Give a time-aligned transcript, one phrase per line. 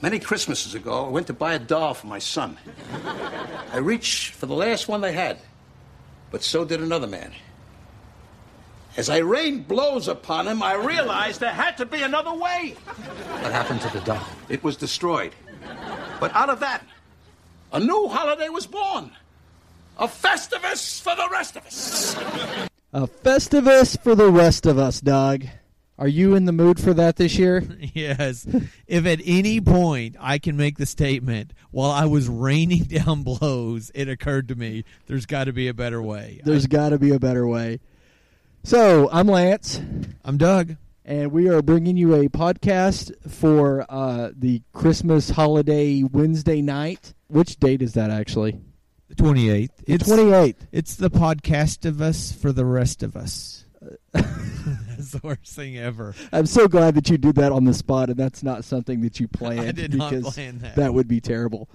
[0.00, 2.56] Many Christmases ago, I went to buy a doll for my son.
[3.72, 5.38] I reached for the last one they had,
[6.30, 7.32] but so did another man.
[8.96, 12.76] As I rained blows upon him, I realized there had to be another way.
[13.40, 14.24] What happened to the doll?
[14.48, 15.32] It was destroyed.
[16.20, 16.84] But out of that,
[17.72, 19.10] a new holiday was born.
[19.98, 22.16] A Festivus for the rest of us.
[22.92, 25.44] A Festivus for the rest of us, Doug.
[25.98, 27.64] Are you in the mood for that this year?
[27.94, 28.46] yes.
[28.86, 33.90] If at any point I can make the statement while I was raining down blows,
[33.94, 36.40] it occurred to me there's got to be a better way.
[36.44, 37.80] There's got to be a better way.
[38.62, 39.80] So, I'm Lance.
[40.24, 40.76] I'm Doug.
[41.04, 47.14] And we are bringing you a podcast for uh, the Christmas holiday Wednesday night.
[47.28, 48.60] Which date is that actually?
[49.08, 49.70] The 28th.
[49.86, 50.56] The it's, 28th.
[50.70, 53.64] It's the podcast of us for the rest of us.
[54.12, 56.14] that's the worst thing ever.
[56.32, 59.20] I'm so glad that you did that on the spot, and that's not something that
[59.20, 59.60] you planned.
[59.60, 60.76] I did because not plan that.
[60.76, 61.68] That would be terrible.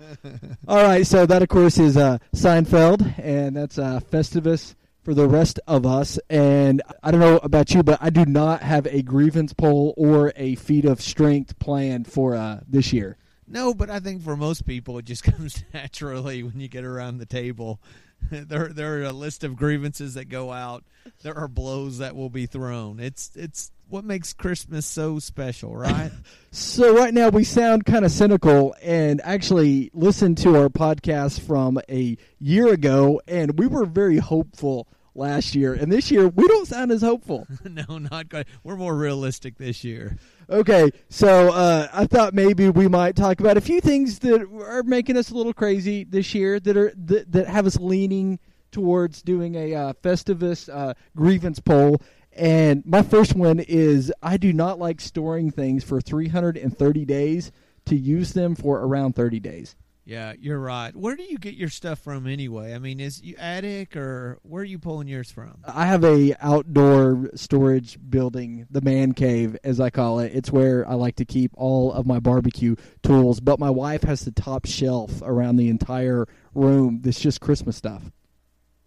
[0.68, 5.28] All right, so that of course is uh, Seinfeld, and that's uh, Festivus for the
[5.28, 6.18] rest of us.
[6.28, 10.32] And I don't know about you, but I do not have a grievance poll or
[10.36, 13.16] a feat of strength planned for uh, this year.
[13.46, 17.18] No, but I think for most people it just comes naturally when you get around
[17.18, 17.80] the table.
[18.30, 20.84] there, there are a list of grievances that go out.
[21.22, 23.00] There are blows that will be thrown.
[23.00, 26.10] It's, it's what makes Christmas so special, right?
[26.50, 31.80] so right now we sound kind of cynical, and actually listened to our podcast from
[31.88, 36.66] a year ago, and we were very hopeful last year, and this year we don't
[36.66, 37.46] sound as hopeful.
[37.64, 38.46] no, not quite.
[38.62, 40.16] We're more realistic this year.
[40.50, 44.82] Okay, so uh, I thought maybe we might talk about a few things that are
[44.82, 48.38] making us a little crazy this year that are that, that have us leaning
[48.70, 52.02] towards doing a uh, Festivus uh, grievance poll.
[52.36, 57.52] And my first one is I do not like storing things for 330 days
[57.86, 59.76] to use them for around 30 days.
[60.06, 60.94] Yeah, you're right.
[60.94, 62.74] Where do you get your stuff from anyway?
[62.74, 65.60] I mean, is you attic or where are you pulling yours from?
[65.64, 70.32] I have a outdoor storage building, the man cave as I call it.
[70.34, 74.20] It's where I like to keep all of my barbecue tools, but my wife has
[74.20, 78.02] the top shelf around the entire room that's just Christmas stuff.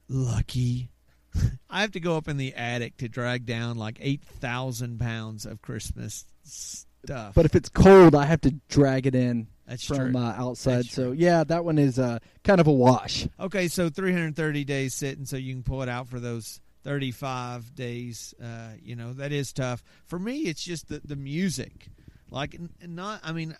[0.07, 0.91] Lucky.
[1.69, 5.63] I have to go up in the attic to drag down like 8,000 pounds of
[5.63, 7.33] Christmas stuff.
[7.33, 10.21] But if it's cold, I have to drag it in that's from true.
[10.21, 10.77] Uh, outside.
[10.77, 13.27] That's so yeah, that one is uh, kind of a wash.
[13.39, 18.33] Okay, so 330 days sitting, so you can pull it out for those 35 days.
[18.41, 19.83] Uh, you know that is tough.
[20.05, 21.89] For me, it's just the the music,
[22.31, 23.19] like not.
[23.23, 23.57] I mean,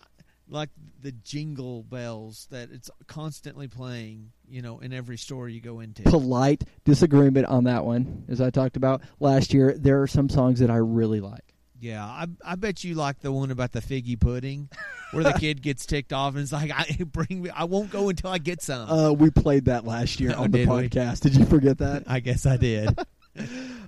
[0.48, 0.70] like
[1.02, 4.32] the jingle bells that it's constantly playing.
[4.48, 6.04] You know, in every store you go into.
[6.04, 9.74] Polite disagreement on that one, as I talked about last year.
[9.76, 11.54] There are some songs that I really like.
[11.80, 14.68] Yeah, I I bet you like the one about the figgy pudding,
[15.12, 18.08] where the kid gets ticked off and it's like, "I bring me, I won't go
[18.08, 20.74] until I get some." Uh, we played that last year Oh, on the did we?
[20.88, 21.20] podcast.
[21.20, 22.04] Did you forget that?
[22.08, 22.98] I guess I did.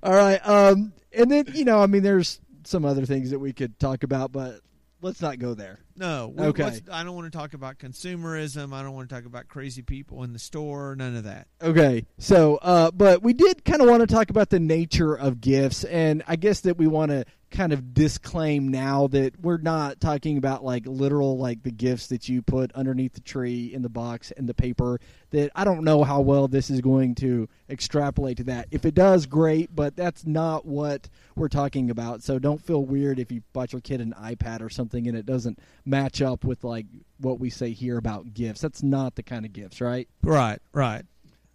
[0.02, 0.38] All right.
[0.46, 4.02] Um, and then you know, I mean, there's some other things that we could talk
[4.04, 4.60] about, but
[5.02, 5.80] let's not go there.
[5.96, 6.32] No.
[6.38, 6.80] Okay.
[6.92, 8.72] I don't want to talk about consumerism.
[8.72, 10.94] I don't want to talk about crazy people in the store.
[10.96, 11.48] None of that.
[11.60, 15.40] Okay, so uh, but we did kind of want to talk about the nature of
[15.40, 20.00] gifts, and I guess that we want to kind of disclaim now that we're not
[20.00, 23.88] talking about like literal like the gifts that you put underneath the tree in the
[23.88, 25.00] box and the paper.
[25.30, 28.68] That I don't know how well this is going to extrapolate to that.
[28.70, 32.22] If it does, great, but that's not what we're talking about.
[32.22, 35.26] So don't feel weird if you bought your kid an iPad or something and it
[35.26, 36.86] doesn't match up with like
[37.18, 38.60] what we say here about gifts.
[38.60, 40.08] That's not the kind of gifts, right?
[40.22, 40.60] Right.
[40.72, 41.04] Right.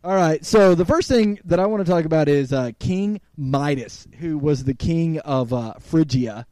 [0.05, 0.45] All right.
[0.45, 4.37] So the first thing that I want to talk about is uh, King Midas, who
[4.37, 6.45] was the king of uh, Phrygia,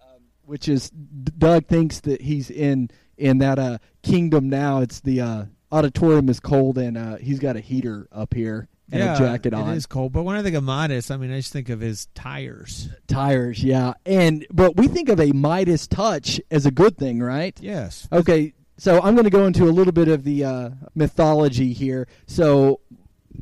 [0.00, 2.88] um, which is Doug thinks that he's in
[3.18, 4.80] in that uh, kingdom now.
[4.80, 9.00] It's the uh, auditorium is cold and uh, he's got a heater up here and
[9.02, 9.68] yeah, a jacket on.
[9.68, 11.80] It is cold, but when I think of Midas, I mean, I just think of
[11.80, 12.88] his tires.
[13.06, 13.92] Tires, yeah.
[14.06, 17.54] And but we think of a Midas touch as a good thing, right?
[17.60, 18.08] Yes.
[18.10, 22.08] Okay, so I'm going to go into a little bit of the uh, mythology here.
[22.26, 22.80] So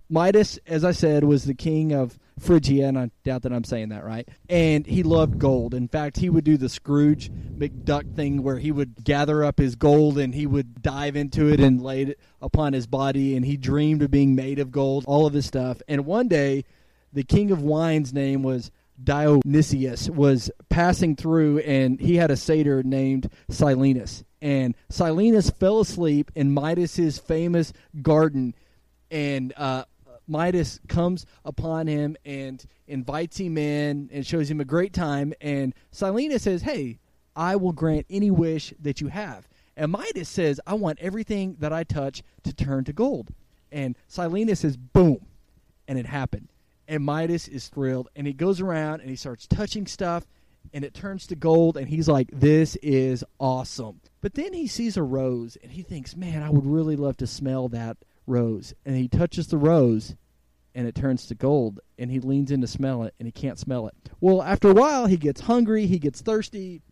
[0.09, 3.91] Midas, as I said, was the king of Phrygia, and I doubt that I'm saying
[3.91, 4.29] that right.
[4.49, 5.75] And he loved gold.
[5.75, 9.77] In fact, he would do the Scrooge McDuck thing where he would gather up his
[9.77, 13.37] gold and he would dive into it and lay it upon his body.
[13.37, 15.81] And he dreamed of being made of gold, all of his stuff.
[15.89, 16.65] And one day,
[17.13, 18.71] the king of wine's name was
[19.03, 24.25] Dionysius was passing through and he had a satyr named Silenus.
[24.41, 28.55] And Silenus fell asleep in Midas's famous garden
[29.13, 29.85] and uh,
[30.27, 35.73] Midas comes upon him and invites him in and shows him a great time and
[35.93, 36.99] Silenus says, "Hey,
[37.35, 39.49] I will grant any wish that you have.
[39.77, 43.33] And Midas says, I want everything that I touch to turn to gold.
[43.71, 45.27] And Silenus says, boom.
[45.89, 46.49] And it happened.
[46.87, 48.09] And Midas is thrilled.
[48.15, 50.27] And he goes around and he starts touching stuff.
[50.75, 51.77] And it turns to gold.
[51.77, 54.01] And he's like, this is awesome.
[54.21, 55.57] But then he sees a rose.
[55.63, 57.97] And he thinks, man, I would really love to smell that
[58.27, 58.75] rose.
[58.85, 60.15] And he touches the rose.
[60.75, 61.81] And it turns to gold.
[61.99, 63.15] And he leans in to smell it.
[63.19, 63.95] And he can't smell it.
[64.21, 65.87] Well, after a while, he gets hungry.
[65.87, 66.83] He gets thirsty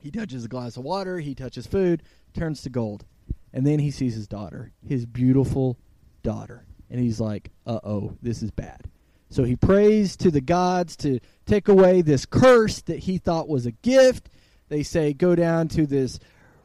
[0.00, 2.02] he touches a glass of water, he touches food,
[2.34, 3.04] turns to gold.
[3.52, 5.78] And then he sees his daughter, his beautiful
[6.22, 6.66] daughter.
[6.90, 8.84] And he's like, uh oh, this is bad.
[9.30, 13.66] So he prays to the gods to take away this curse that he thought was
[13.66, 14.30] a gift.
[14.68, 16.18] They say, go down to this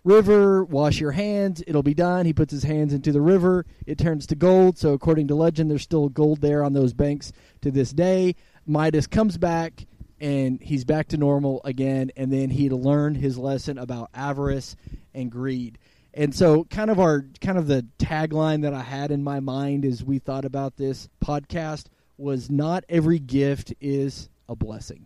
[0.04, 2.26] river, wash your hands, it'll be done.
[2.26, 4.78] He puts his hands into the river, it turns to gold.
[4.78, 8.36] So, according to legend, there's still gold there on those banks to this day.
[8.66, 9.86] Midas comes back
[10.20, 12.12] and he's back to normal again.
[12.16, 14.76] And then he'd learned his lesson about avarice
[15.14, 15.78] and greed.
[16.14, 19.84] And so, kind of our kind of the tagline that I had in my mind
[19.86, 21.86] as we thought about this podcast
[22.18, 25.06] was not every gift is a blessing.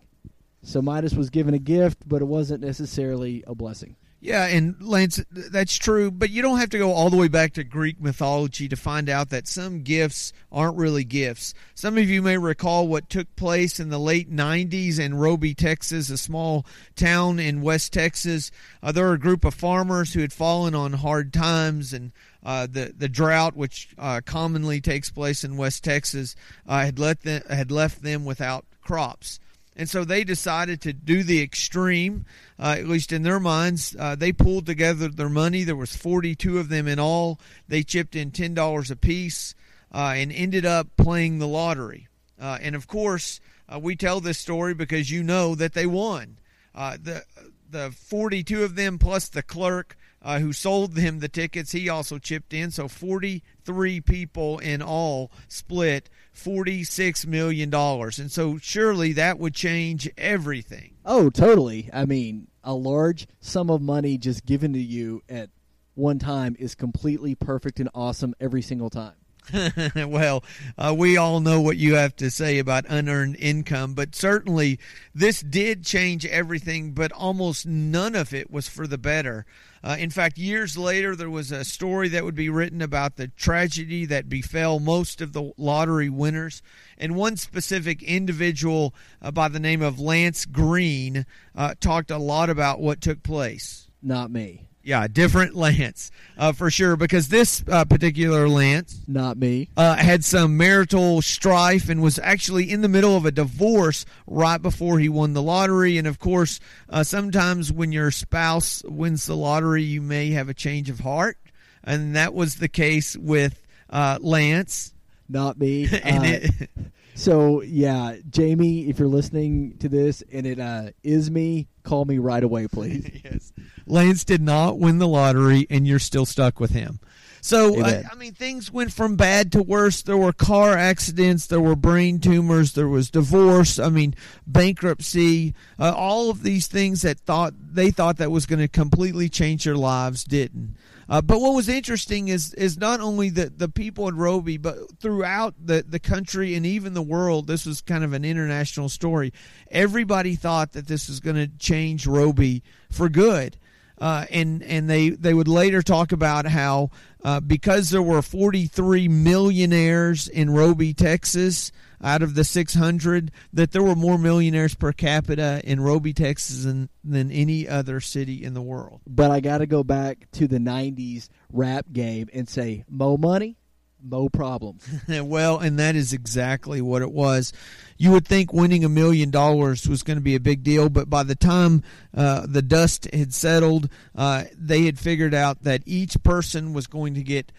[0.62, 3.96] So Midas was given a gift, but it wasn't necessarily a blessing.
[4.20, 7.52] Yeah, and Lance, that's true, but you don't have to go all the way back
[7.52, 11.54] to Greek mythology to find out that some gifts aren't really gifts.
[11.76, 16.10] Some of you may recall what took place in the late 90s in Roby, Texas,
[16.10, 16.66] a small
[16.96, 18.50] town in West Texas.
[18.82, 22.10] Uh, there were a group of farmers who had fallen on hard times and
[22.44, 26.34] uh, the the drought, which uh, commonly takes place in West Texas,
[26.66, 29.38] uh, had let them, had left them without crops.
[29.78, 32.26] And so they decided to do the extreme,
[32.58, 33.94] uh, at least in their minds.
[33.96, 35.62] Uh, they pulled together their money.
[35.62, 37.38] There was 42 of them in all.
[37.68, 39.54] They chipped in $10 apiece
[39.94, 42.08] uh, and ended up playing the lottery.
[42.40, 43.40] Uh, and of course,
[43.72, 46.38] uh, we tell this story because you know that they won.
[46.74, 47.24] Uh, the
[47.70, 51.72] the 42 of them plus the clerk uh, who sold them the tickets.
[51.72, 52.70] He also chipped in.
[52.70, 56.08] So 43 people in all split
[56.38, 57.74] $46 million.
[57.74, 60.94] And so surely that would change everything.
[61.04, 61.90] Oh, totally.
[61.92, 65.50] I mean, a large sum of money just given to you at
[65.94, 69.14] one time is completely perfect and awesome every single time.
[69.96, 70.44] well,
[70.76, 74.78] uh, we all know what you have to say about unearned income, but certainly
[75.14, 79.46] this did change everything, but almost none of it was for the better.
[79.82, 83.28] Uh, in fact, years later, there was a story that would be written about the
[83.28, 86.62] tragedy that befell most of the lottery winners.
[86.96, 92.50] And one specific individual uh, by the name of Lance Green uh, talked a lot
[92.50, 93.88] about what took place.
[94.02, 94.67] Not me.
[94.88, 96.96] Yeah, different Lance uh, for sure.
[96.96, 102.70] Because this uh, particular Lance, not me, uh, had some marital strife and was actually
[102.70, 105.98] in the middle of a divorce right before he won the lottery.
[105.98, 106.58] And of course,
[106.88, 111.36] uh, sometimes when your spouse wins the lottery, you may have a change of heart,
[111.84, 114.94] and that was the case with uh, Lance.
[115.28, 115.86] Not me.
[116.02, 116.70] and Uh, it,
[117.18, 122.18] so yeah, Jamie, if you're listening to this and it uh, is me, call me
[122.18, 123.10] right away, please.
[123.24, 123.52] yes,
[123.86, 127.00] Lance did not win the lottery, and you're still stuck with him.
[127.40, 130.02] So I, I mean, things went from bad to worse.
[130.02, 133.78] There were car accidents, there were brain tumors, there was divorce.
[133.78, 134.14] I mean,
[134.46, 135.54] bankruptcy.
[135.78, 139.64] Uh, all of these things that thought they thought that was going to completely change
[139.64, 140.76] their lives didn't.
[141.08, 144.76] Uh, but what was interesting is is not only the, the people in Roby, but
[145.00, 149.32] throughout the, the country and even the world, this was kind of an international story.
[149.70, 153.56] Everybody thought that this was going to change Roby for good.
[154.00, 156.90] Uh, and and they, they would later talk about how
[157.24, 163.82] uh, because there were 43 millionaires in Roby, Texas, out of the 600, that there
[163.82, 168.62] were more millionaires per capita in Roby, Texas than, than any other city in the
[168.62, 169.00] world.
[169.06, 173.56] but I got to go back to the '90s rap game and say, "Mo money,
[174.02, 177.52] mo problems." well, and that is exactly what it was.
[177.96, 181.10] You would think winning a million dollars was going to be a big deal, but
[181.10, 181.82] by the time
[182.16, 187.14] uh, the dust had settled, uh, they had figured out that each person was going
[187.14, 187.52] to get,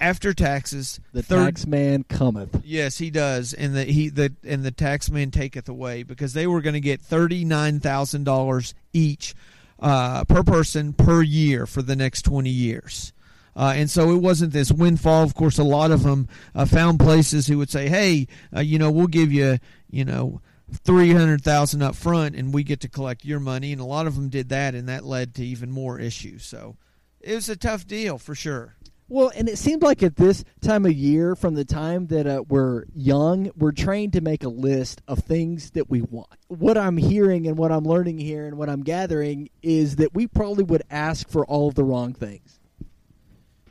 [0.00, 2.62] after taxes, The third- tax man cometh.
[2.64, 6.60] Yes, he does, and the he the and the taxman taketh away because they were
[6.60, 9.34] going to get thirty nine thousand dollars each
[9.80, 13.12] uh, per person per year for the next twenty years.
[13.56, 15.22] Uh, and so it wasn't this windfall.
[15.22, 18.26] Of course, a lot of them uh, found places who would say, "Hey,
[18.56, 19.58] uh, you know, we'll give you,
[19.90, 20.40] you know,
[20.72, 24.06] three hundred thousand up front, and we get to collect your money." And a lot
[24.06, 26.44] of them did that, and that led to even more issues.
[26.44, 26.76] So
[27.20, 28.74] it was a tough deal for sure.
[29.08, 32.42] Well, and it seems like at this time of year, from the time that uh,
[32.48, 36.30] we're young, we're trained to make a list of things that we want.
[36.48, 40.26] What I'm hearing and what I'm learning here and what I'm gathering is that we
[40.26, 42.58] probably would ask for all of the wrong things.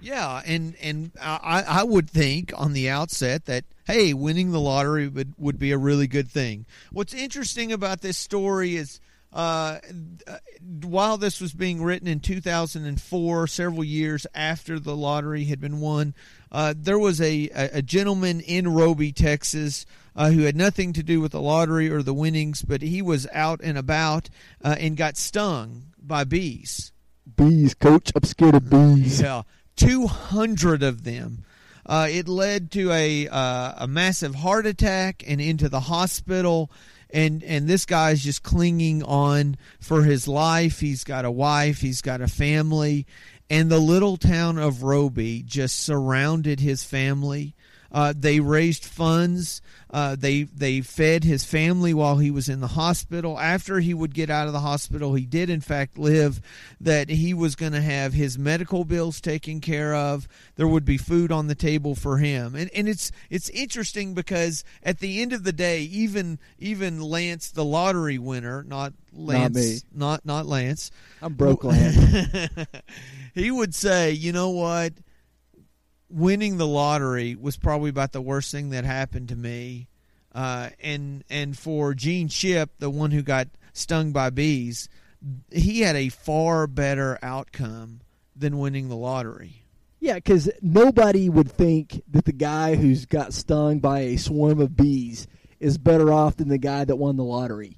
[0.02, 5.08] Yeah, and and I I would think on the outset that hey, winning the lottery
[5.08, 6.66] would would be a really good thing.
[6.92, 9.00] What's interesting about this story is.
[9.34, 9.80] Uh,
[10.84, 16.13] while this was being written in 2004, several years after the lottery had been won,
[16.52, 21.20] uh, there was a, a, gentleman in Roby, Texas, uh, who had nothing to do
[21.20, 24.30] with the lottery or the winnings, but he was out and about
[24.63, 26.92] uh, and got stung by bees.
[27.36, 28.12] Bees, coach.
[28.16, 29.20] I'm scared of bees.
[29.20, 29.44] Yeah.
[29.78, 31.44] 200 of them.
[31.86, 36.72] Uh, it led to a uh, a massive heart attack and into the hospital.
[37.13, 40.79] And and this guy's just clinging on for his life.
[40.79, 41.79] He's got a wife.
[41.79, 43.05] He's got a family.
[43.50, 47.55] And the little town of Roby just surrounded his family.
[47.93, 49.62] Uh, they raised funds.
[49.91, 53.39] Uh, they they fed his family while he was in the hospital.
[53.39, 56.41] After he would get out of the hospital, he did in fact live.
[56.81, 60.27] That he was going to have his medical bills taken care of.
[60.55, 62.55] There would be food on the table for him.
[62.55, 67.51] And and it's it's interesting because at the end of the day, even even Lance,
[67.51, 70.89] the lottery winner, not Lance, Not not not Lance,
[71.21, 72.50] I'm broke, Lance.
[73.35, 74.93] he would say, you know what?
[76.13, 79.88] Winning the lottery was probably about the worst thing that happened to me.
[80.34, 84.89] Uh, and and for Gene Ship, the one who got stung by bees,
[85.51, 88.01] he had a far better outcome
[88.36, 89.63] than winning the lottery.
[90.00, 94.75] Yeah, because nobody would think that the guy who's got stung by a swarm of
[94.75, 95.27] bees
[95.60, 97.77] is better off than the guy that won the lottery.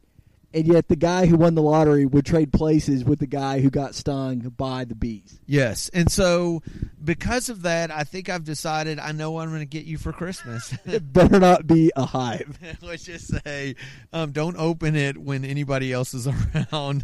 [0.55, 3.69] And yet, the guy who won the lottery would trade places with the guy who
[3.69, 5.37] got stung by the bees.
[5.45, 6.63] Yes, and so
[7.03, 9.97] because of that, I think I've decided I know what I'm going to get you
[9.97, 10.73] for Christmas.
[10.85, 12.57] It better not be a hive.
[12.81, 13.75] Let's just say,
[14.13, 16.25] um, don't open it when anybody else is
[16.71, 17.03] around.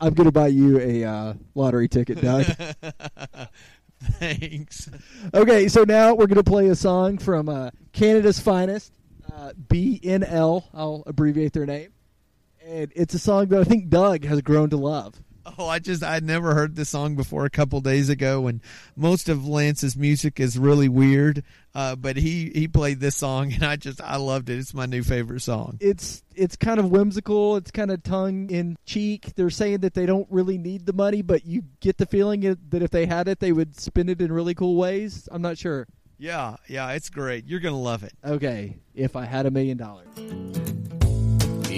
[0.00, 2.46] I'm going to buy you a uh, lottery ticket, Doug.
[4.02, 4.88] Thanks.
[5.34, 8.94] okay, so now we're going to play a song from uh, Canada's finest,
[9.30, 10.64] uh, BNL.
[10.72, 11.90] I'll abbreviate their name.
[12.66, 15.14] And it's a song that I think Doug has grown to love.
[15.58, 18.60] Oh, I just I'd never heard this song before a couple days ago, and
[18.96, 21.44] most of Lance's music is really weird.
[21.72, 24.58] Uh, but he he played this song, and I just I loved it.
[24.58, 25.78] It's my new favorite song.
[25.80, 27.56] It's it's kind of whimsical.
[27.56, 29.34] It's kind of tongue in cheek.
[29.36, 32.82] They're saying that they don't really need the money, but you get the feeling that
[32.82, 35.28] if they had it, they would spend it in really cool ways.
[35.30, 35.86] I'm not sure.
[36.18, 37.46] Yeah, yeah, it's great.
[37.46, 38.14] You're gonna love it.
[38.24, 40.08] Okay, if I had a million dollars.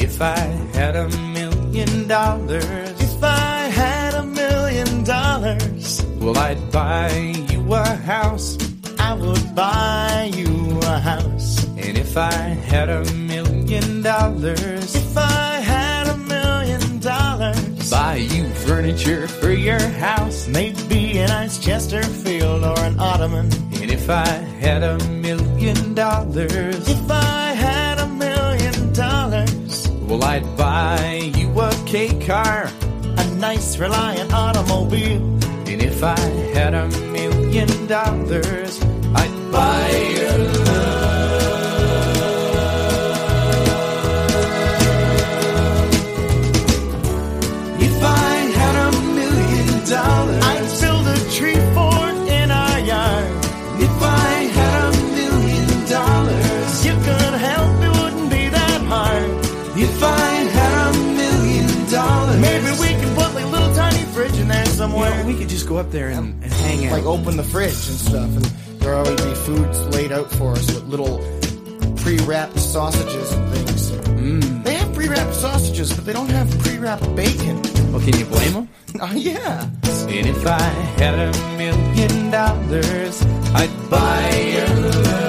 [0.01, 0.39] If I
[0.75, 7.11] had a million dollars, if I had a million dollars, well, I'd buy
[7.51, 8.57] you a house.
[9.01, 11.65] I would buy you a house.
[11.77, 18.49] And if I had a million dollars, if I had a million dollars, buy you
[18.51, 20.47] furniture for your house.
[20.47, 23.47] Maybe a nice Chesterfield or an ottoman.
[23.83, 24.29] And if I
[24.61, 27.48] had a million dollars, if I
[30.09, 32.71] well, I'd buy you a K car,
[33.03, 35.21] a nice Reliant automobile.
[35.69, 36.19] And if I
[36.55, 38.83] had a million dollars,
[39.15, 40.68] I'd buy you
[65.69, 66.93] go up there and, and hang out.
[66.93, 68.45] like open the fridge and stuff, and
[68.81, 71.19] there will always be foods laid out for us with little
[71.97, 73.91] pre-wrapped sausages and things.
[73.91, 74.65] Mm.
[74.65, 77.61] They have pre-wrapped sausages, but they don't have pre-wrapped bacon.
[77.93, 78.69] Well, can you blame them?
[79.01, 79.69] Oh yeah,
[80.09, 80.61] And if I
[80.99, 83.23] had a million dollars,
[83.55, 85.28] I'd buy you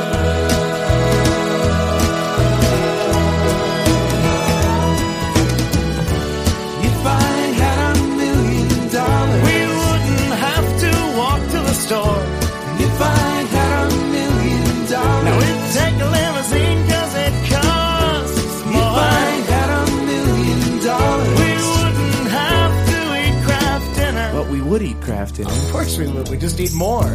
[25.19, 26.29] we would eat Kraft Dinner of course we would.
[26.29, 27.05] We just need more.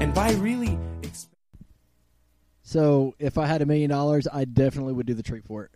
[0.00, 0.78] and buy really.
[1.02, 1.26] Exp-
[2.62, 5.72] So if I had a million dollars, I definitely would do the tree fort.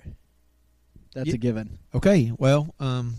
[1.14, 1.78] That's Ye- a given.
[1.94, 3.14] Okay, well, um,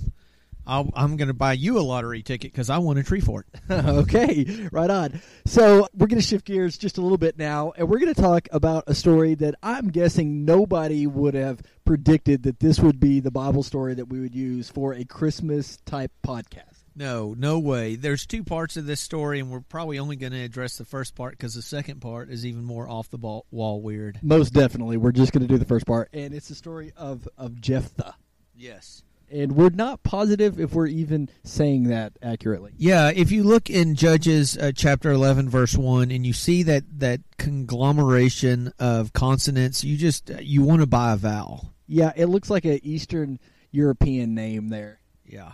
[0.66, 3.48] I'll, I'm going to buy you a lottery ticket because I want a tree fort.
[3.72, 5.20] okay, right on.
[5.46, 8.22] So we're going to shift gears just a little bit now, and we're going to
[8.22, 13.20] talk about a story that I'm guessing nobody would have predicted that this would be
[13.20, 16.69] the Bible story that we would use for a Christmas type podcast.
[17.00, 17.96] No, no way.
[17.96, 21.16] There's two parts of this story, and we're probably only going to address the first
[21.16, 24.20] part because the second part is even more off the ball, wall weird.
[24.22, 27.26] Most definitely, we're just going to do the first part, and it's the story of
[27.38, 28.16] of Jephthah.
[28.54, 29.04] Yes.
[29.32, 32.74] And we're not positive if we're even saying that accurately.
[32.78, 36.84] Yeah, if you look in Judges uh, chapter 11 verse 1 and you see that
[37.00, 41.74] that conglomeration of consonants, you just you want to buy a vowel.
[41.88, 43.40] Yeah, it looks like an Eastern
[43.72, 45.00] European name there.
[45.26, 45.54] Yeah.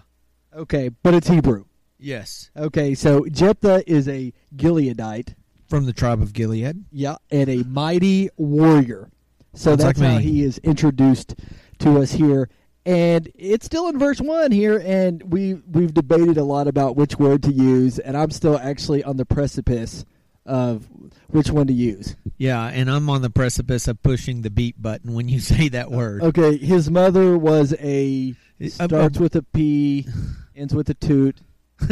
[0.56, 1.66] Okay, but it's Hebrew.
[2.00, 2.50] Yes.
[2.56, 5.36] Okay, so Jephthah is a Gileadite.
[5.68, 6.86] From the tribe of Gilead.
[6.92, 9.10] Yeah, and a mighty warrior.
[9.54, 11.36] So Sounds that's like how he is introduced
[11.80, 12.50] to us here.
[12.86, 17.18] And it's still in verse one here, and we we've debated a lot about which
[17.18, 20.06] word to use, and I'm still actually on the precipice
[20.46, 20.88] of
[21.28, 22.16] which one to use.
[22.38, 25.90] Yeah, and I'm on the precipice of pushing the beat button when you say that
[25.90, 26.22] word.
[26.22, 30.08] Okay, his mother was a Uh, starts uh, with a P,
[30.56, 31.40] ends with a toot.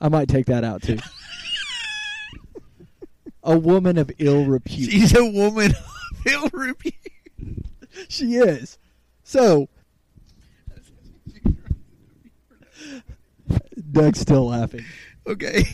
[0.00, 0.98] I might take that out too.
[3.42, 4.90] a woman of ill repute.
[4.90, 6.94] She's a woman of ill repute.
[8.08, 8.78] She is.
[9.24, 9.68] So,
[13.90, 14.84] Doug's still laughing.
[15.26, 15.64] Okay.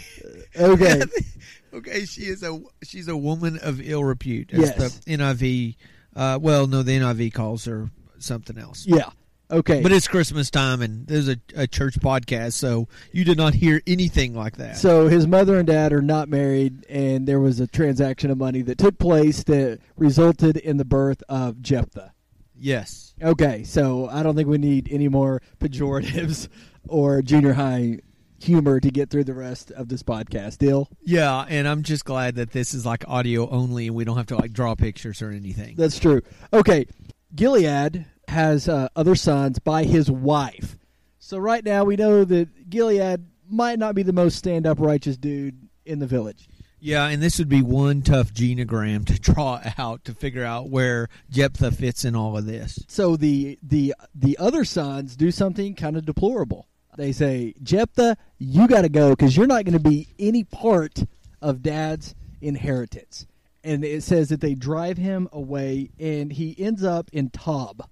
[0.56, 1.02] Okay.
[1.72, 4.50] okay, she is a she's a woman of ill repute.
[4.52, 4.98] Yes.
[5.00, 5.76] the NIV
[6.18, 8.84] uh, well, no, the NIV calls her something else.
[8.86, 9.10] Yeah.
[9.50, 9.82] Okay.
[9.82, 13.80] But it's Christmas time and there's a, a church podcast, so you did not hear
[13.86, 14.76] anything like that.
[14.76, 18.62] so his mother and dad are not married, and there was a transaction of money
[18.62, 22.12] that took place that resulted in the birth of Jephthah.
[22.58, 23.14] yes.
[23.22, 26.48] Okay, so I don't think we need any more pejoratives
[26.88, 27.98] or junior high
[28.40, 30.58] humor to get through the rest of this podcast.
[30.58, 30.88] Deal?
[31.02, 34.26] Yeah, and I'm just glad that this is like audio only and we don't have
[34.26, 35.74] to like draw pictures or anything.
[35.76, 36.20] That's true.
[36.52, 36.86] Okay,
[37.34, 40.76] Gilead has uh, other sons by his wife.
[41.18, 45.16] So right now we know that Gilead might not be the most stand up righteous
[45.16, 46.48] dude in the village.
[46.80, 51.08] Yeah, and this would be one tough genogram to draw out to figure out where
[51.30, 52.78] Jephthah fits in all of this.
[52.86, 56.68] So the the the other sons do something kind of deplorable.
[56.96, 61.04] They say, Jephthah, you got to go because you're not going to be any part
[61.40, 63.26] of Dad's inheritance.
[63.62, 67.88] And it says that they drive him away, and he ends up in Tob.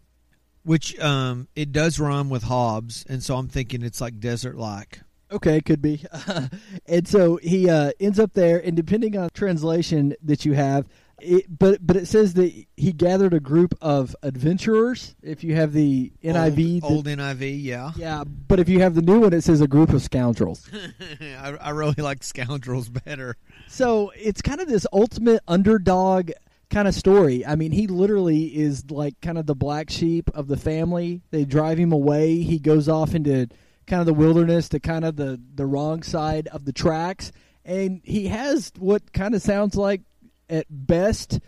[0.67, 5.01] Which um it does rhyme with Hobbs, and so I'm thinking it's like desert like.
[5.31, 6.05] Okay, could be.
[6.87, 10.89] and so he uh, ends up there, and depending on translation that you have,
[11.21, 15.15] it, but but it says that he gathered a group of adventurers.
[15.23, 17.93] If you have the NIV, Old, old NIV, yeah.
[17.97, 18.25] yeah.
[18.25, 20.69] But if you have the new one, it says a group of scoundrels.
[21.21, 23.37] I, I really like Scoundrels better.
[23.69, 26.33] so it's kind of this ultimate underdog
[26.71, 27.45] kind of story.
[27.47, 31.23] I mean, he literally is like kind of the black sheep of the family.
[31.31, 32.39] They drive him away.
[32.39, 33.49] He goes off into
[33.87, 37.33] kind of the wilderness to kind of the the wrong side of the tracks,
[37.65, 40.03] and he has what kind of sounds like
[40.49, 41.41] at best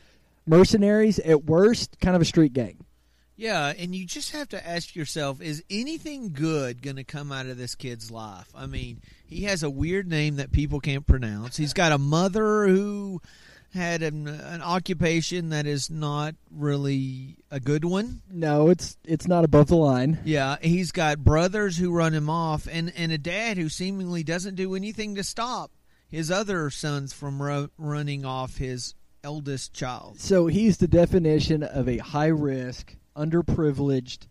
[0.46, 2.85] mercenaries, at worst kind of a street gang.
[3.37, 7.46] Yeah, and you just have to ask yourself: Is anything good going to come out
[7.46, 8.48] of this kid's life?
[8.52, 11.57] I mean, he has a weird name that people can't pronounce.
[11.57, 13.22] He's got a mother who
[13.79, 18.21] had an, an occupation that is not really a good one.
[18.31, 20.19] No, it's it's not above the line.
[20.25, 24.57] Yeah, he's got brothers who run him off, and and a dad who seemingly doesn't
[24.57, 25.71] do anything to stop
[26.09, 30.21] his other sons from ru- running off his eldest child.
[30.21, 34.27] So he's the definition of a high risk, underprivileged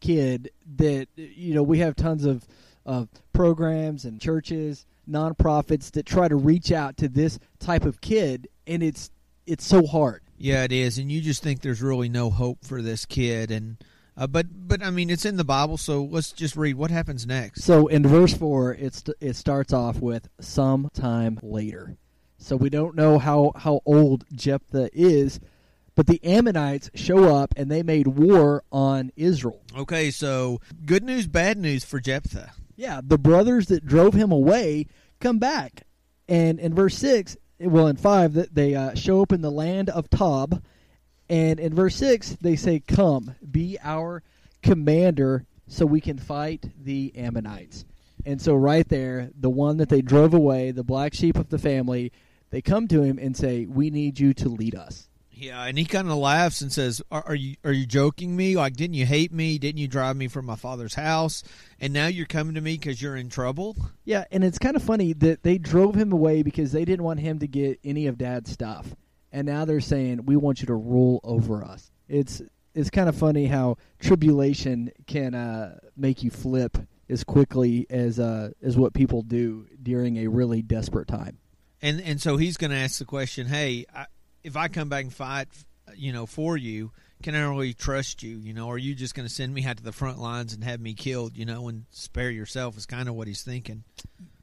[0.00, 2.46] kid that you know we have tons of
[2.86, 8.48] of programs and churches, nonprofits that try to reach out to this type of kid
[8.66, 9.10] and it's
[9.46, 10.22] it's so hard.
[10.38, 13.76] Yeah, it is, and you just think there's really no hope for this kid, and
[14.16, 17.26] uh, but but I mean it's in the Bible, so let's just read what happens
[17.26, 17.62] next.
[17.62, 21.96] So in verse 4 it's it starts off with some time later.
[22.38, 25.40] So we don't know how how old Jephthah is,
[25.94, 29.62] but the Ammonites show up and they made war on Israel.
[29.76, 32.52] Okay, so good news, bad news for Jephthah.
[32.76, 34.86] Yeah, the brothers that drove him away
[35.20, 35.82] come back.
[36.28, 40.08] And in verse 6, well, in 5, they uh, show up in the land of
[40.08, 40.62] Tob.
[41.28, 44.22] And in verse 6, they say, Come, be our
[44.62, 47.84] commander so we can fight the Ammonites.
[48.24, 51.58] And so, right there, the one that they drove away, the black sheep of the
[51.58, 52.12] family,
[52.50, 55.09] they come to him and say, We need you to lead us.
[55.40, 58.56] Yeah, and he kind of laughs and says, are, "Are you are you joking me?
[58.56, 59.58] Like, didn't you hate me?
[59.58, 61.42] Didn't you drive me from my father's house?
[61.80, 63.74] And now you're coming to me because you're in trouble."
[64.04, 67.20] Yeah, and it's kind of funny that they drove him away because they didn't want
[67.20, 68.94] him to get any of Dad's stuff,
[69.32, 71.90] and now they're saying we want you to rule over us.
[72.06, 72.42] It's
[72.74, 76.76] it's kind of funny how tribulation can uh, make you flip
[77.08, 81.38] as quickly as uh, as what people do during a really desperate time.
[81.80, 84.04] And and so he's going to ask the question, "Hey, I,
[84.44, 85.48] if I come back and fight,
[85.94, 88.38] you know, for you, can I really trust you?
[88.38, 90.64] You know, are you just going to send me out to the front lines and
[90.64, 91.36] have me killed?
[91.36, 93.84] You know, and spare yourself?" Is kind of what he's thinking.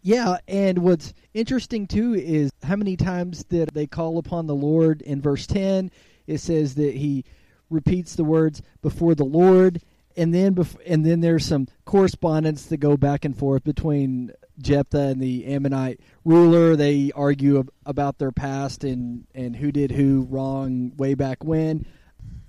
[0.04, 5.02] Yeah, and what's interesting too is how many times that they call upon the Lord
[5.02, 5.92] in verse 10
[6.28, 7.26] it says that he
[7.70, 9.82] repeats the words before the Lord
[10.16, 15.10] and then bef- and then there's some correspondence that go back and forth between Jephthah
[15.10, 16.76] and the Ammonite ruler.
[16.76, 21.86] They argue ab- about their past and and who did who wrong way back when.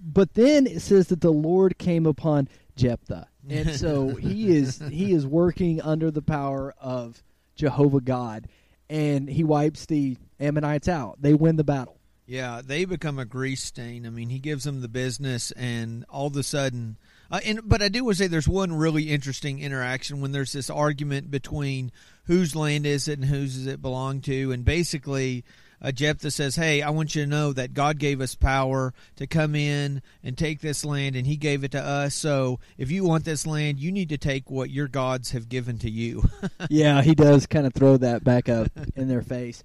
[0.00, 3.28] But then it says that the Lord came upon Jephthah.
[3.48, 7.22] And so he is he is working under the power of
[7.56, 8.48] Jehovah God
[8.90, 11.20] and he wipes the Ammonites out.
[11.20, 11.98] They win the battle.
[12.26, 14.06] Yeah, they become a grease stain.
[14.06, 16.98] I mean, he gives them the business, and all of a sudden,
[17.30, 20.52] uh, and but I do want to say there's one really interesting interaction when there's
[20.52, 21.92] this argument between
[22.24, 25.44] whose land is it and whose does it belong to, and basically.
[25.80, 29.28] Uh, Jephthah says, "Hey, I want you to know that God gave us power to
[29.28, 32.16] come in and take this land, and He gave it to us.
[32.16, 35.78] So, if you want this land, you need to take what your gods have given
[35.78, 36.28] to you."
[36.68, 39.62] yeah, he does kind of throw that back up in their face.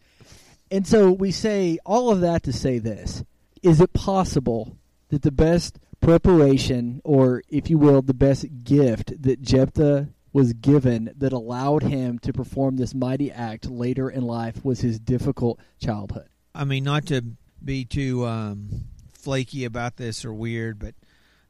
[0.74, 3.24] And so we say all of that to say this.
[3.62, 4.76] Is it possible
[5.10, 11.14] that the best preparation, or if you will, the best gift that Jephthah was given
[11.18, 16.28] that allowed him to perform this mighty act later in life was his difficult childhood?
[16.54, 17.24] I mean, not to
[17.64, 20.96] be too um, flaky about this or weird, but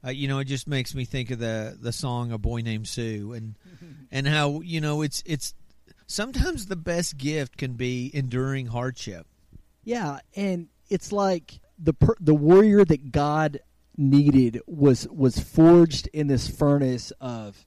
[0.06, 2.88] uh, you know, it just makes me think of the the song "A Boy Named
[2.88, 3.56] Sue" and
[4.12, 5.54] and how you know it's it's
[6.08, 9.26] sometimes the best gift can be enduring hardship.
[9.84, 13.60] Yeah, and it's like the per- the warrior that God
[13.98, 17.66] needed was was forged in this furnace of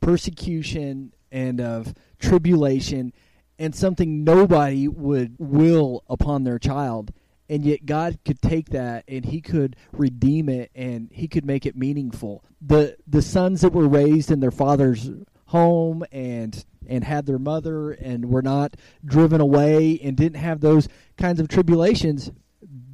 [0.00, 3.12] persecution and of tribulation
[3.58, 7.12] and something nobody would will upon their child.
[7.48, 11.66] And yet God could take that and he could redeem it and he could make
[11.66, 12.44] it meaningful.
[12.60, 15.10] The the sons that were raised in their father's
[15.46, 20.88] home and and had their mother and were not driven away and didn't have those
[21.16, 22.30] kinds of tribulations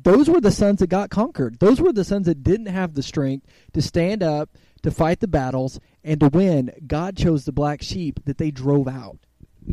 [0.02, 1.58] those were the sons that got conquered.
[1.58, 4.50] Those were the sons that didn't have the strength to stand up
[4.82, 6.72] to fight the battles and to win.
[6.86, 9.18] God chose the black sheep that they drove out.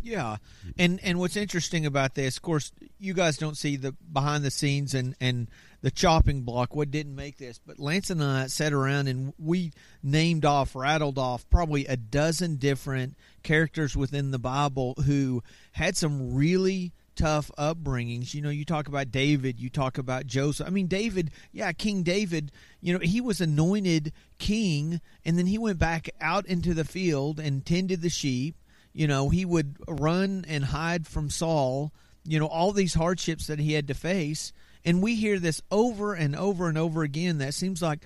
[0.02, 0.36] Yeah,
[0.78, 4.50] and and what's interesting about this, of course, you guys don't see the behind the
[4.50, 5.48] scenes and and
[5.80, 6.74] the chopping block.
[6.74, 11.18] What didn't make this, but Lance and I sat around and we named off, rattled
[11.18, 18.34] off probably a dozen different characters within the Bible who had some really tough upbringings.
[18.34, 20.66] You know, you talk about David, you talk about Joseph.
[20.66, 25.58] I mean, David, yeah, King David, you know, he was anointed king and then he
[25.58, 28.54] went back out into the field and tended the sheep.
[28.92, 31.92] You know, he would run and hide from Saul,
[32.24, 34.52] you know, all these hardships that he had to face.
[34.84, 38.04] And we hear this over and over and over again that seems like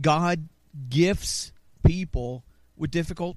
[0.00, 0.48] God
[0.88, 1.52] gifts
[1.84, 2.44] people
[2.76, 3.36] with difficult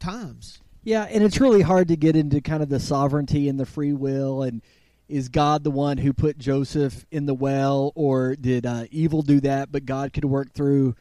[0.00, 0.58] times.
[0.86, 3.92] Yeah, and it's really hard to get into kind of the sovereignty and the free
[3.92, 4.62] will and
[5.08, 9.40] is God the one who put Joseph in the well or did uh, evil do
[9.40, 10.94] that but God could work through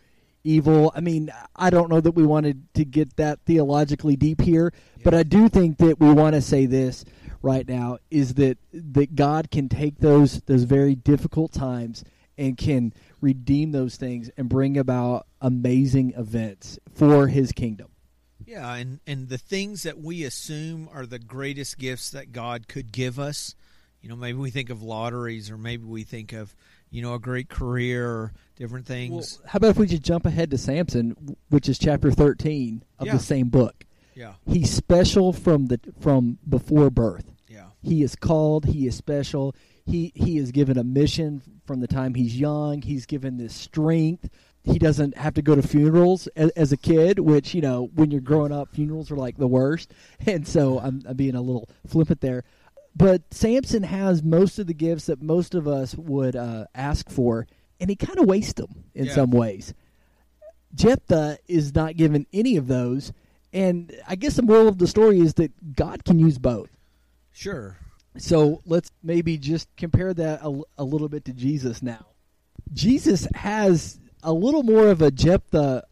[0.44, 0.92] evil?
[0.96, 5.14] I mean, I don't know that we wanted to get that theologically deep here, but
[5.14, 7.06] I do think that we want to say this
[7.44, 12.04] right now is that that God can take those those very difficult times
[12.40, 17.90] and can redeem those things and bring about amazing events for his kingdom.
[18.46, 22.92] Yeah, and and the things that we assume are the greatest gifts that God could
[22.92, 23.56] give us,
[24.02, 26.56] you know, maybe we think of lotteries or maybe we think of,
[26.92, 29.12] you know, a great career or different things.
[29.40, 33.08] Well, how about if we just jump ahead to Samson, which is chapter 13 of
[33.08, 33.14] Yeah.
[33.14, 33.86] the same book?
[34.14, 34.34] yeah.
[34.48, 37.32] He's special from the from before birth.
[37.50, 37.68] Yeah.
[37.82, 39.56] He is called, he is special.
[39.86, 42.82] He he is given a mission from the time he's young.
[42.82, 44.30] He's given this strength.
[44.66, 48.10] He doesn't have to go to funerals as, as a kid, which, you know, when
[48.12, 49.94] you're growing up, funerals are like the worst.
[50.28, 52.44] And so I'm, I'm being a little flippant there.
[52.96, 57.46] But Samson has most of the gifts that most of us would uh, ask for,
[57.80, 59.14] and he kind of wastes them in Yeah.
[59.14, 59.74] some ways.
[60.74, 63.14] Jephthah is not given any of those,
[63.54, 66.70] and I guess the moral of the story is that God can use both.
[67.32, 67.78] Sure.
[68.18, 72.08] So let's maybe just compare that a, a little bit to Jesus now.
[72.74, 75.84] Jesus has a little more of a Jephthah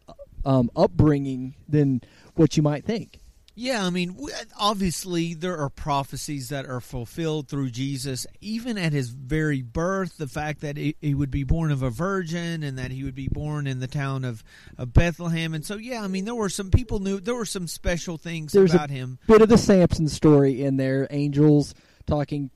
[0.44, 2.02] um, upbringing than
[2.34, 3.20] what you might think.
[3.56, 4.16] Yeah, I mean,
[4.58, 10.16] obviously there are prophecies that are fulfilled through Jesus, even at his very birth.
[10.16, 13.28] The fact that he, would be born of a virgin and that he would be
[13.28, 14.42] born in the town of,
[14.76, 17.68] of Bethlehem, and so yeah, I mean, there were some people knew there were some
[17.68, 19.20] special things There's about a him.
[19.28, 22.50] bit of the Samson story in there, angels talking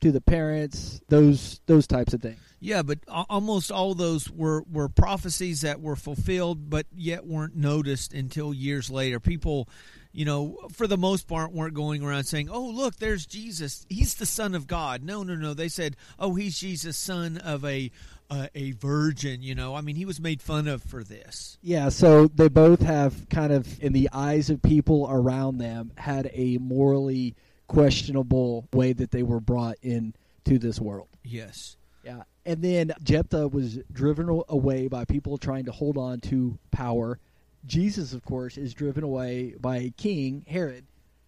[0.00, 2.40] to the parents, those those types of things.
[2.62, 8.12] Yeah, but almost all those were, were prophecies that were fulfilled, but yet weren't noticed
[8.12, 9.18] until years later.
[9.18, 9.66] People,
[10.12, 13.86] you know, for the most part, weren't going around saying, "Oh, look, there's Jesus.
[13.88, 15.54] He's the Son of God." No, no, no.
[15.54, 17.90] They said, "Oh, he's Jesus, son of a
[18.28, 21.56] uh, a virgin." You know, I mean, he was made fun of for this.
[21.62, 26.30] Yeah, so they both have kind of, in the eyes of people around them, had
[26.34, 27.36] a morally
[27.68, 31.08] questionable way that they were brought into this world.
[31.22, 31.76] Yes.
[32.02, 37.18] Yeah, and then Jephthah was driven away by people trying to hold on to power.
[37.66, 40.84] Jesus, of course, is driven away by a king, Herod,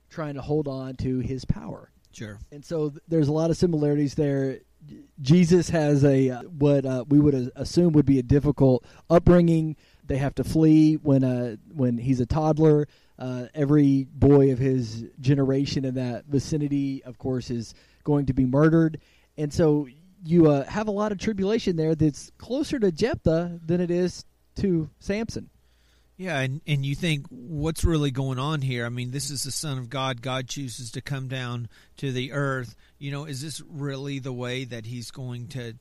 [0.08, 1.90] trying to hold on to his power.
[2.12, 2.38] Sure.
[2.50, 4.60] And so th- there's a lot of similarities there.
[4.86, 9.76] J- Jesus has a uh, what uh, we would assume would be a difficult upbringing.
[10.06, 12.88] They have to flee when uh, when he's a toddler.
[13.18, 18.44] Uh, every boy of his generation in that vicinity, of course, is going to be
[18.44, 19.00] murdered.
[19.38, 19.86] And so
[20.24, 24.24] you uh, have a lot of tribulation there that's closer to Jephthah than it is
[24.56, 25.50] to Samson.
[26.16, 28.86] Yeah, and, and you think what's really going on here?
[28.86, 30.22] I mean, this is the Son of God.
[30.22, 32.76] God chooses to come down to the earth.
[32.98, 35.74] You know, is this really the way that He's going to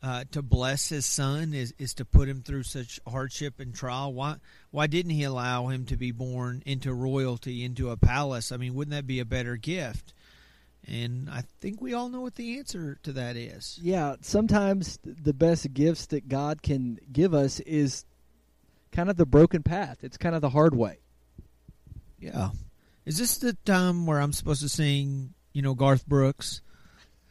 [0.00, 1.52] uh, to bless His Son?
[1.54, 4.12] Is is to put him through such hardship and trial?
[4.12, 4.36] Why
[4.70, 8.52] why didn't He allow him to be born into royalty, into a palace?
[8.52, 10.12] I mean, wouldn't that be a better gift?
[10.88, 13.78] And I think we all know what the answer to that is.
[13.82, 18.04] Yeah, sometimes the best gifts that God can give us is
[18.90, 19.98] kind of the broken path.
[20.02, 20.98] It's kind of the hard way.
[22.18, 22.50] Yeah.
[23.04, 26.62] Is this the time where I'm supposed to sing, you know, Garth Brooks?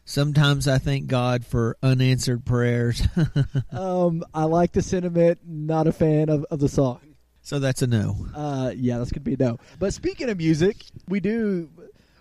[0.06, 3.02] Sometimes I thank God for unanswered prayers.
[3.72, 5.40] um, I like the sentiment.
[5.46, 7.02] Not a fan of, of the song.
[7.42, 8.28] so that's a no.
[8.34, 9.58] Uh, yeah, that's gonna be a no.
[9.80, 10.78] But speaking of music,
[11.10, 11.70] we do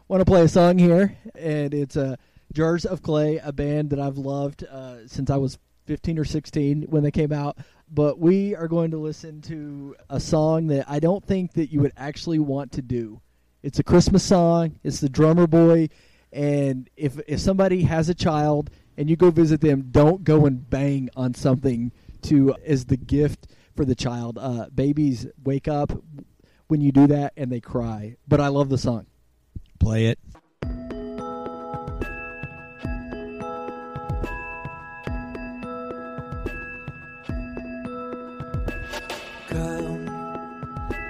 [0.08, 2.14] want to play a song here, and it's uh,
[2.52, 6.82] Jars of Clay, a band that I've loved uh, since I was 15 or 16
[6.82, 7.58] when they came out.
[7.90, 11.80] But we are going to listen to a song that I don't think that you
[11.80, 13.20] would actually want to do.
[13.62, 14.78] It's a Christmas song.
[14.84, 15.88] It's the Drummer Boy,
[16.32, 20.68] and if if somebody has a child and you go visit them, don't go and
[20.68, 21.90] bang on something
[22.22, 24.38] to as the gift for the child.
[24.40, 25.92] Uh, babies wake up
[26.68, 28.16] when you do that and they cry.
[28.28, 29.06] But I love the song.
[29.78, 30.18] Play it.
[39.56, 40.04] come.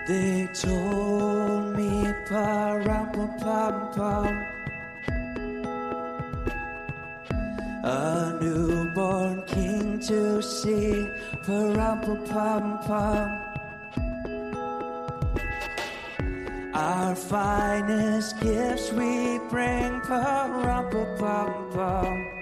[0.06, 4.34] They told me pa ram pa pam pam.
[7.84, 11.06] A newborn king to see
[11.44, 13.45] pa ram pa pam pam.
[16.76, 22.36] Our finest gifts we bring pa ram pa pam pam.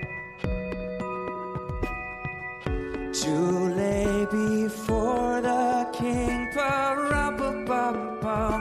[3.24, 6.48] to lay before the king.
[6.54, 8.60] Ba-rum-pa-bum-bum,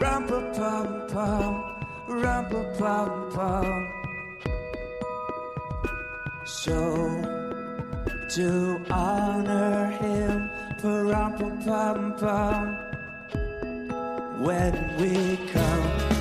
[0.00, 1.52] rum-pa-pum-pum,
[2.08, 3.88] rum-pa-pum-pum.
[6.44, 6.80] So,
[8.34, 12.71] to honor him, pa-rum-pa-pum-pum,
[14.42, 16.11] when we come.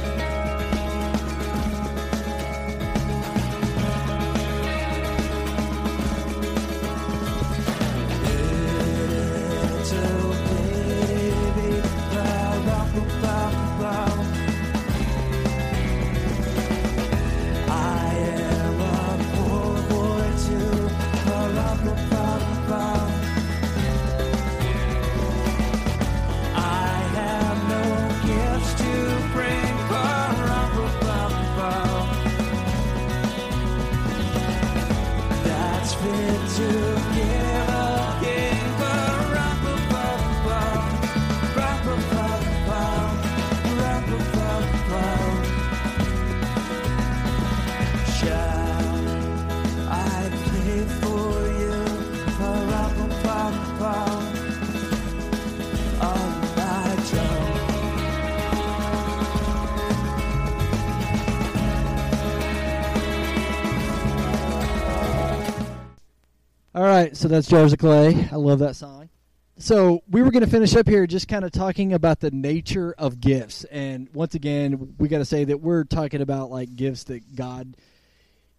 [66.91, 68.27] Right, so that's Jars of Clay.
[68.32, 69.10] I love that song.
[69.58, 72.95] So we were going to finish up here just kind of talking about the nature
[72.97, 73.63] of gifts.
[73.65, 77.77] And once again, we got to say that we're talking about like gifts that God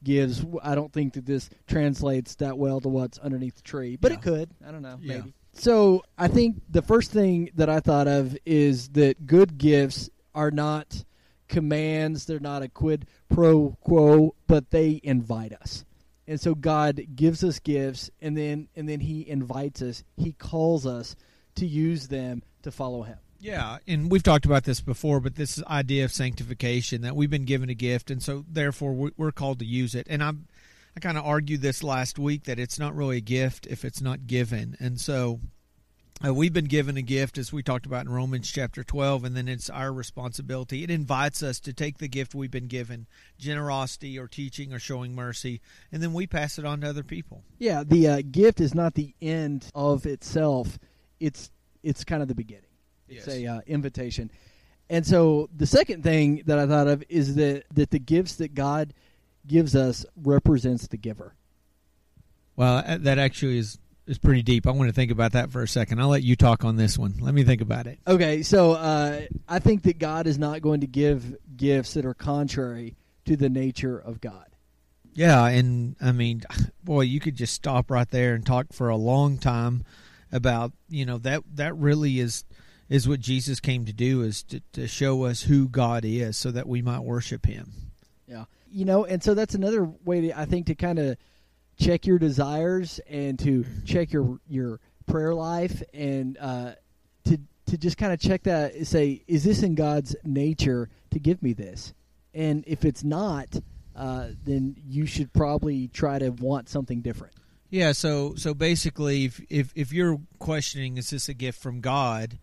[0.05, 0.45] gives.
[0.63, 4.23] I don't think that this translates that well to what's underneath the tree, but it
[4.23, 4.51] could.
[4.67, 5.17] I don't know, Yeah.
[5.19, 5.35] maybe.
[5.55, 10.51] So I think the first thing that I thought of is that good gifts are
[10.51, 11.05] not
[11.49, 15.85] commands, they're not a quid pro quo, but they invite us.
[16.27, 20.87] And so God gives us gifts and then and then he invites us, he calls
[20.87, 21.17] us
[21.57, 23.19] to use them to follow him.
[23.41, 27.45] Yeah, and we've talked about this before, but this idea of sanctification that we've been
[27.45, 30.07] given a gift, and so therefore we- we're called to use it.
[30.09, 30.47] And I'm,
[30.97, 34.01] I kind of argued this last week that it's not really a gift if it's
[34.01, 35.41] not given, and so
[36.25, 39.37] uh, we've been given a gift as we talked about in Romans chapter 12, and
[39.37, 40.85] then it's our responsibility.
[40.85, 43.07] It invites us to take the gift we've been given,
[43.39, 47.43] generosity or teaching or showing mercy, and then we pass it on to other people.
[47.59, 50.79] Yeah, the uh, gift is not the end of itself.
[51.19, 51.51] It's
[51.83, 52.67] it's kind of the beginning.
[53.09, 53.37] It's Yes.
[53.37, 54.31] a uh, invitation.
[54.89, 58.55] And so the second thing that I thought of is that that the gifts that
[58.55, 58.95] God
[59.47, 61.35] gives us represents the giver.
[62.55, 64.67] Well, uh, that actually is is pretty deep.
[64.67, 66.01] I want to think about that for a second.
[66.01, 67.15] I'll let you talk on this one.
[67.21, 67.99] Let me think about it.
[68.07, 72.15] Okay, so uh, I think that God is not going to give gifts that are
[72.15, 74.47] contrary to the nature of God.
[75.15, 76.43] Yeah, and I mean,
[76.83, 79.85] boy, you could just stop right there and talk for a long time
[80.35, 82.45] about you know that that really is
[82.89, 86.51] is what Jesus came to do is to, to show us who God is so
[86.51, 87.73] that we might worship Him.
[88.27, 88.45] Yeah.
[88.71, 91.17] You know, and so that's another way to, I think to kind of
[91.83, 96.73] check your desires and to check your your prayer life and uh,
[97.25, 101.43] to to just kind of check that say is this in God's nature to give
[101.43, 101.93] me this?
[102.35, 103.49] And if it's not,
[103.95, 107.35] uh, then you should probably try to want something different.
[107.69, 112.39] Yeah, so so basically, if if if you're questioning is this a gift from God,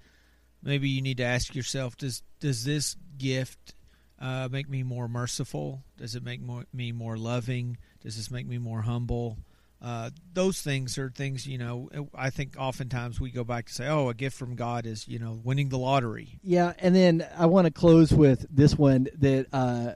[0.63, 3.73] maybe you need to ask yourself does does this gift
[4.19, 5.83] uh, make me more merciful?
[5.97, 7.77] Does it make more, me more loving?
[8.01, 9.37] Does this make me more humble?
[9.81, 11.89] Uh, those things are things you know.
[12.13, 15.19] I think oftentimes we go back to say, "Oh, a gift from God is you
[15.19, 19.47] know winning the lottery." Yeah, and then I want to close with this one that
[19.53, 19.93] uh,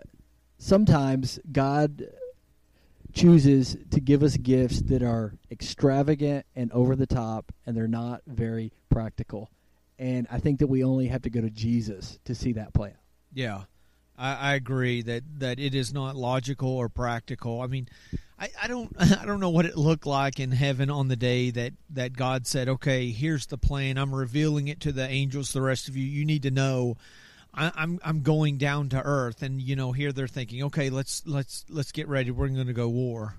[0.58, 2.08] sometimes God
[3.12, 8.22] chooses to give us gifts that are extravagant and over the top, and they're not
[8.26, 9.50] very practical.
[10.00, 12.90] And I think that we only have to go to Jesus to see that play
[12.90, 12.96] out.
[13.34, 13.64] Yeah,
[14.18, 17.62] I, I agree that, that it is not logical or practical.
[17.62, 17.88] I mean,
[18.40, 21.52] I, I don't I don't know what it looked like in heaven on the day
[21.52, 23.98] that, that God said, "Okay, here's the plan.
[23.98, 25.52] I'm revealing it to the angels.
[25.52, 26.98] The rest of you, you need to know."
[27.56, 31.22] I, I'm I'm going down to earth, and you know here they're thinking, okay, let's
[31.28, 32.32] let's let's get ready.
[32.32, 33.36] We're going to go war.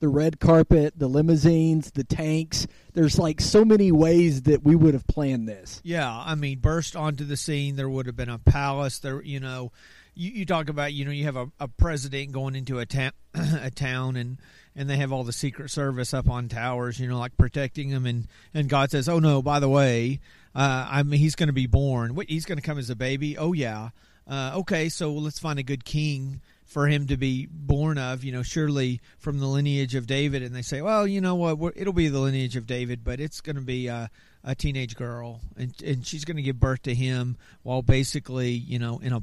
[0.00, 2.66] The red carpet, the limousines, the tanks.
[2.92, 5.80] There's like so many ways that we would have planned this.
[5.84, 7.76] Yeah, I mean, burst onto the scene.
[7.76, 8.98] There would have been a palace.
[8.98, 9.70] There, you know,
[10.14, 13.12] you, you talk about, you know, you have a, a president going into a town,
[13.34, 14.38] a town, and
[14.74, 18.06] and they have all the Secret Service up on towers, you know, like protecting them.
[18.06, 20.20] And and God says, oh no, by the way,
[20.54, 22.18] uh, I mean, he's going to be born.
[22.28, 23.36] He's going to come as a baby.
[23.36, 23.90] Oh yeah.
[24.26, 28.32] Uh, okay, so let's find a good king for him to be born of, you
[28.32, 30.42] know, surely from the lineage of David.
[30.42, 33.40] And they say, well, you know what, it'll be the lineage of David, but it's
[33.40, 34.10] going to be a,
[34.44, 38.78] a teenage girl, and and she's going to give birth to him while basically, you
[38.78, 39.22] know, in a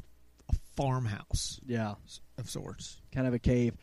[0.84, 1.96] farmhouse Yeah.
[2.38, 3.02] of sorts.
[3.12, 3.76] kind of a cave.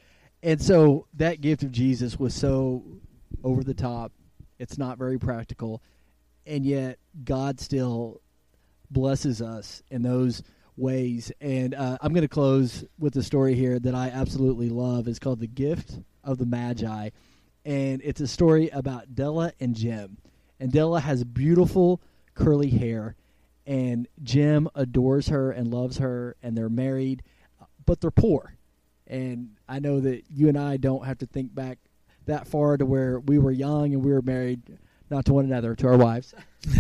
[0.43, 2.85] And so that gift of Jesus was so
[3.45, 4.13] over the top.
[4.59, 5.83] It's not very practical.
[6.47, 8.21] And yet God still
[8.91, 10.43] blesses us in those
[10.77, 11.33] ways.
[11.41, 15.09] And uh, I'm going to close with a story here that I absolutely love.
[15.09, 17.11] It's called The Gift of the Magi.
[17.65, 20.19] And it's a story about Della and Jim.
[20.61, 22.01] And Della has beautiful
[22.35, 23.17] curly hair.
[23.67, 26.37] And Jim adores her and loves her.
[26.43, 27.23] And they're married,
[27.85, 28.57] but they're poor
[29.07, 31.79] and I know that you and I don't have to think back
[32.27, 34.63] that far to where we were young and we were married,
[35.11, 36.35] not to one another, to our wives.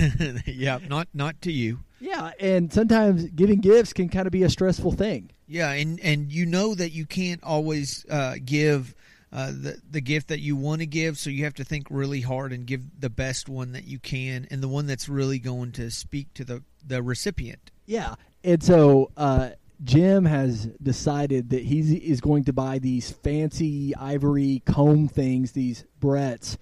[0.46, 1.80] yeah, not not to you.
[2.00, 5.30] Yeah, and sometimes giving gifts can kind of be a stressful thing.
[5.46, 8.94] Yeah, and and you know that you can't always uh, give
[9.32, 12.20] uh, the the gift that you want to give, so you have to think really
[12.20, 15.72] hard and give the best one that you can, and the one that's really going
[15.72, 17.70] to speak to the the recipient.
[17.86, 19.50] Yeah, and so uh,
[19.82, 25.84] Jim has decided that he is going to buy these fancy ivory comb things, these
[26.00, 26.56] barrettes,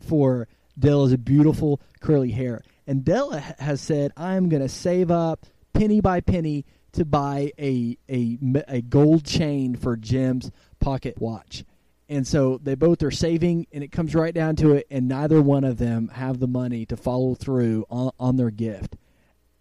[0.00, 2.62] for Della's beautiful curly hair.
[2.86, 7.98] And Della has said, "I'm going to save up penny by penny to buy a,
[8.08, 11.62] a a gold chain for Jim's pocket watch."
[12.08, 15.42] And so they both are saving, and it comes right down to it, and neither
[15.42, 18.96] one of them have the money to follow through on, on their gift.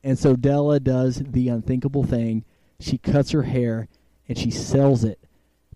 [0.03, 2.45] And so Della does the unthinkable thing.
[2.79, 3.87] She cuts her hair
[4.27, 5.19] and she sells it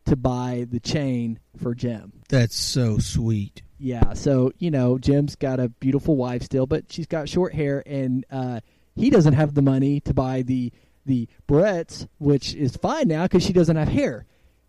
[0.06, 2.14] to buy the chain for Jim.
[2.30, 3.64] That's so sweet.
[3.80, 7.82] Yeah, so you know, Jim's got a beautiful wife still, but she's got short hair,
[7.86, 8.60] and uh,
[8.96, 10.72] he doesn't have the money to buy the
[11.06, 14.26] the barrettes, which is fine now because she doesn't have hair.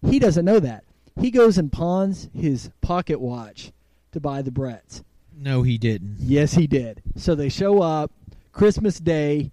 [0.07, 0.84] He doesn't know that.
[1.19, 3.73] He goes and pawns his pocket watch
[4.13, 5.03] to buy the barrettes.
[5.37, 6.17] No, he didn't.
[6.19, 7.03] Yes, he did.
[7.17, 8.13] So they show up
[8.53, 9.53] Christmas Day.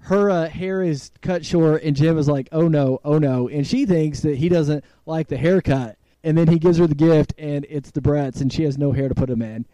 [0.00, 3.66] Her uh, hair is cut short, and Jim is like, "Oh no, oh no!" And
[3.66, 5.96] she thinks that he doesn't like the haircut.
[6.24, 8.92] And then he gives her the gift, and it's the barrettes, and she has no
[8.92, 9.66] hair to put them in.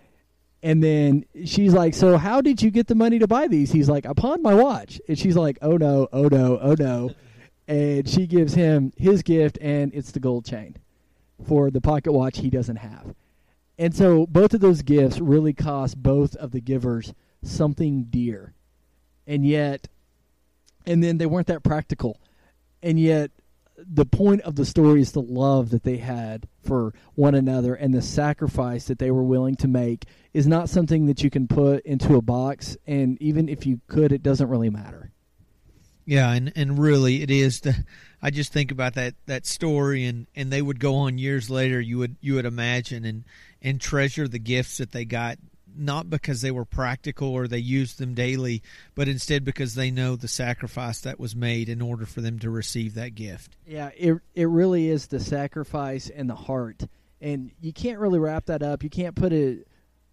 [0.62, 3.88] And then she's like, "So how did you get the money to buy these?" He's
[3.88, 7.12] like, "I pawned my watch." And she's like, "Oh no, oh no, oh no!"
[7.68, 10.76] And she gives him his gift, and it's the gold chain
[11.46, 13.14] for the pocket watch he doesn't have.
[13.78, 17.12] And so both of those gifts really cost both of the givers
[17.42, 18.54] something dear.
[19.26, 19.88] And yet,
[20.86, 22.20] and then they weren't that practical.
[22.82, 23.32] And yet,
[23.76, 27.92] the point of the story is the love that they had for one another and
[27.92, 31.84] the sacrifice that they were willing to make is not something that you can put
[31.84, 32.78] into a box.
[32.86, 35.10] And even if you could, it doesn't really matter.
[36.06, 37.84] Yeah, and and really it is the
[38.22, 41.80] I just think about that that story and and they would go on years later
[41.80, 43.24] you would you would imagine and
[43.60, 45.38] and treasure the gifts that they got
[45.78, 48.62] not because they were practical or they used them daily,
[48.94, 52.50] but instead because they know the sacrifice that was made in order for them to
[52.50, 53.56] receive that gift.
[53.66, 56.84] Yeah, it it really is the sacrifice and the heart.
[57.20, 58.82] And you can't really wrap that up.
[58.82, 59.66] You can't put it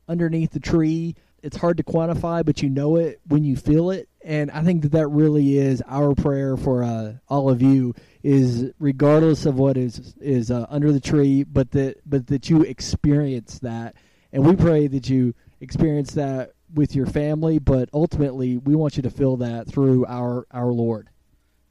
[0.08, 1.16] underneath the tree.
[1.42, 4.08] It's hard to quantify, but you know it when you feel it.
[4.24, 7.94] And I think that that really is our prayer for uh, all of you
[8.24, 12.62] is regardless of what is is uh, under the tree, but that but that you
[12.62, 13.96] experience that.
[14.32, 19.04] And we pray that you experience that with your family, but ultimately we want you
[19.04, 21.10] to feel that through our our Lord.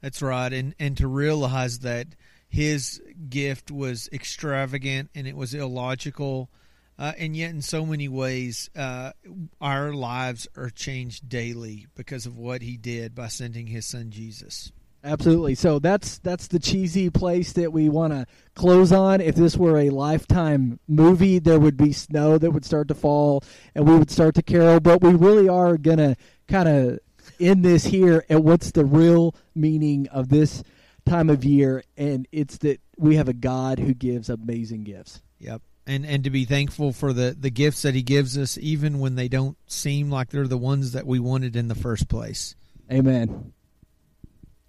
[0.01, 2.07] That's right, and and to realize that
[2.47, 6.51] his gift was extravagant and it was illogical,
[6.97, 9.11] uh, and yet in so many ways, uh,
[9.59, 14.71] our lives are changed daily because of what he did by sending his son Jesus.
[15.05, 15.55] Absolutely.
[15.55, 18.25] So that's that's the cheesy place that we want to
[18.55, 19.19] close on.
[19.19, 23.43] If this were a lifetime movie, there would be snow that would start to fall,
[23.75, 24.79] and we would start to carol.
[24.79, 26.15] But we really are gonna
[26.47, 26.99] kind of
[27.37, 30.63] end this here at what's the real meaning of this
[31.05, 35.21] time of year, and it's that we have a God who gives amazing gifts.
[35.39, 35.61] Yep.
[35.85, 39.15] And and to be thankful for the the gifts that he gives us, even when
[39.15, 42.55] they don't seem like they're the ones that we wanted in the first place.
[42.91, 43.51] Amen.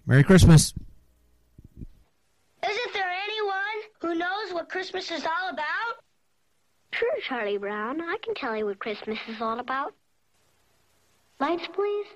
[0.05, 0.73] Merry Christmas.
[2.67, 6.03] Isn't there anyone who knows what Christmas is all about?
[6.91, 8.01] Sure, Charlie Brown.
[8.01, 9.93] I can tell you what Christmas is all about.
[11.39, 12.07] Lights, please.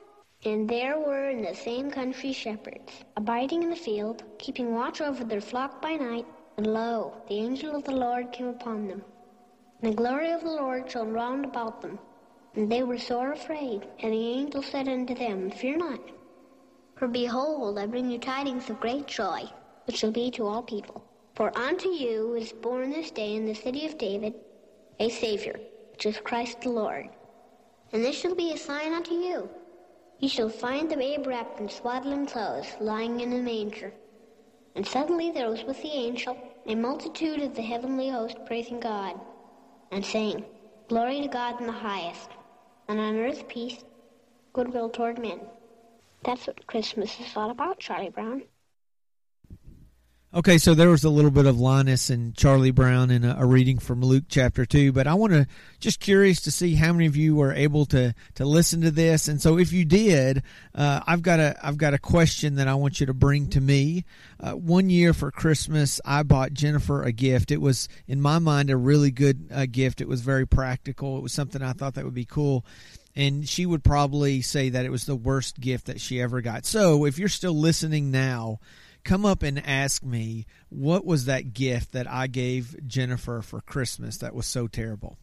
[0.46, 5.26] And there were in the same country shepherds, abiding in the field, keeping watch over
[5.26, 6.26] their flock by night.
[6.60, 9.02] And lo, the angel of the Lord came upon them.
[9.82, 11.98] And the glory of the Lord shone round about them.
[12.54, 13.88] And they were sore afraid.
[14.00, 16.02] And the angel said unto them, Fear not.
[16.98, 19.50] For behold, I bring you tidings of great joy,
[19.86, 21.02] which shall be to all people.
[21.34, 24.34] For unto you is born this day in the city of David
[25.00, 25.58] a Savior,
[25.94, 27.08] which is Christ the Lord.
[27.94, 29.50] And this shall be a sign unto you.
[30.18, 33.94] Ye shall find the babe wrapped in swaddling clothes, lying in a manger.
[34.76, 39.20] And suddenly there was with the angel a multitude of the heavenly host praising God,
[39.92, 40.46] and saying,
[40.88, 42.30] Glory to God in the highest,
[42.88, 43.84] and on earth peace,
[44.54, 45.40] goodwill toward men.
[46.24, 48.44] That's what Christmas is all about, Charlie Brown.
[50.32, 53.48] Okay, so there was a little bit of Linus and Charlie Brown in a, a,
[53.48, 55.48] reading from Luke chapter two, but I want to
[55.80, 59.28] just curious to see how many of you were able to to listen to this.
[59.28, 60.44] And so, if you did,
[60.76, 63.60] uh, I've got a I've got a question that I want you to bring to
[63.60, 64.06] me.
[64.40, 67.50] Uh, one year for Christmas, I bought Jennifer a gift.
[67.50, 70.00] It was in my mind a really good uh, gift.
[70.00, 71.18] It was very practical.
[71.18, 72.64] It was something I thought that would be cool
[73.16, 76.64] and she would probably say that it was the worst gift that she ever got.
[76.68, 78.60] So, if you're still listening now,
[79.04, 84.18] come up and ask me what was that gift that I gave Jennifer for Christmas
[84.18, 85.18] that was so terrible.